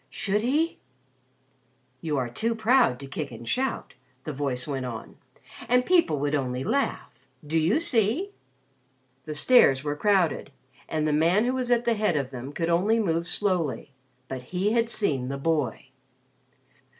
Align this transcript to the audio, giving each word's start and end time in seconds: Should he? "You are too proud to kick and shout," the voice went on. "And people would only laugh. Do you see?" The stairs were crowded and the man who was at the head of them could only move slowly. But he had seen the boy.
Should 0.09 0.41
he? 0.41 0.79
"You 2.01 2.17
are 2.17 2.27
too 2.27 2.55
proud 2.55 2.99
to 3.01 3.05
kick 3.05 3.29
and 3.29 3.47
shout," 3.47 3.93
the 4.23 4.33
voice 4.33 4.67
went 4.67 4.87
on. 4.87 5.17
"And 5.69 5.85
people 5.85 6.17
would 6.21 6.33
only 6.33 6.63
laugh. 6.63 7.11
Do 7.45 7.59
you 7.59 7.79
see?" 7.79 8.31
The 9.25 9.35
stairs 9.35 9.83
were 9.83 9.95
crowded 9.95 10.51
and 10.89 11.07
the 11.07 11.13
man 11.13 11.45
who 11.45 11.53
was 11.53 11.69
at 11.69 11.85
the 11.85 11.93
head 11.93 12.17
of 12.17 12.31
them 12.31 12.51
could 12.51 12.67
only 12.69 12.99
move 12.99 13.27
slowly. 13.27 13.91
But 14.27 14.41
he 14.41 14.71
had 14.71 14.89
seen 14.89 15.27
the 15.27 15.37
boy. 15.37 15.89